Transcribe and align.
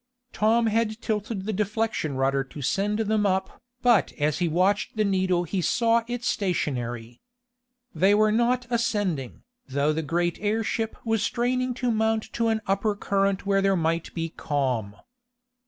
Tom 0.33 0.65
had 0.65 0.99
tilted 0.99 1.45
the 1.45 1.53
deflection 1.53 2.15
rudder 2.15 2.43
to 2.43 2.59
send 2.59 2.97
them 2.97 3.23
up, 3.27 3.61
but 3.83 4.13
as 4.13 4.39
he 4.39 4.47
watched 4.47 4.97
the 4.97 5.05
needle 5.05 5.43
he 5.43 5.61
saw 5.61 6.01
it 6.07 6.23
stationary. 6.23 7.21
They 7.93 8.15
were 8.15 8.31
not 8.31 8.65
ascending, 8.71 9.43
though 9.67 9.93
the 9.93 10.01
great 10.01 10.39
airship 10.41 10.97
was 11.05 11.21
straining 11.21 11.75
to 11.75 11.91
mount 11.91 12.33
to 12.33 12.47
an 12.47 12.61
upper 12.65 12.95
current 12.95 13.45
where 13.45 13.61
there 13.61 13.75
might 13.77 14.11
be 14.15 14.29
calm. 14.29 14.95